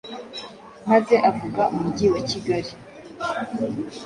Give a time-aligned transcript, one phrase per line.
[0.89, 2.71] maze avuga umujyi wa Kigali